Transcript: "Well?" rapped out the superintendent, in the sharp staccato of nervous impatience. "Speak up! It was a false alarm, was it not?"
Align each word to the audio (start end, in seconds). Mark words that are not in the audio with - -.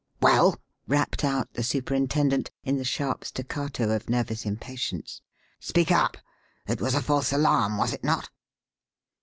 "Well?" 0.19 0.59
rapped 0.87 1.23
out 1.23 1.53
the 1.53 1.61
superintendent, 1.61 2.49
in 2.63 2.77
the 2.77 2.83
sharp 2.83 3.23
staccato 3.23 3.91
of 3.95 4.09
nervous 4.09 4.47
impatience. 4.47 5.21
"Speak 5.59 5.91
up! 5.91 6.17
It 6.67 6.81
was 6.81 6.95
a 6.95 7.03
false 7.03 7.31
alarm, 7.31 7.77
was 7.77 7.93
it 7.93 8.03
not?" 8.03 8.31